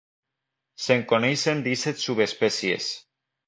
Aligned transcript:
Se'n 0.85 1.03
coneixen 1.11 1.63
disset 1.69 2.05
subespècies. 2.07 2.93